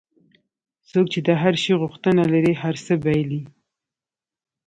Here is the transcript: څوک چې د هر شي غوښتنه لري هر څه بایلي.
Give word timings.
څوک 0.89 1.05
چې 1.13 1.19
د 1.27 1.29
هر 1.41 1.53
شي 1.63 1.73
غوښتنه 1.81 2.23
لري 2.33 2.53
هر 2.61 2.75
څه 2.85 2.93
بایلي. 3.03 3.41